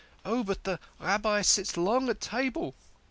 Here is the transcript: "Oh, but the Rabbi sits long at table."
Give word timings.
"Oh, 0.25 0.43
but 0.43 0.63
the 0.63 0.79
Rabbi 0.99 1.43
sits 1.43 1.77
long 1.77 2.09
at 2.09 2.19
table." 2.19 2.73